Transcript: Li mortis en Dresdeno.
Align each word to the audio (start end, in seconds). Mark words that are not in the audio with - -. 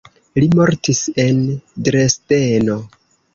Li 0.37 0.45
mortis 0.59 1.01
en 1.25 1.43
Dresdeno. 1.89 2.81